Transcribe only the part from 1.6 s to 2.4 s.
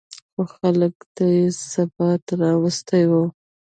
ثبات